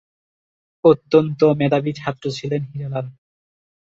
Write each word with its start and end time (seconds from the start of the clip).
অত্যন্ত 0.83 1.39
মেধাবী 1.59 1.91
ছাত্র 1.93 2.25
ছিলেন 2.31 2.61
হীরালাল। 2.63 3.05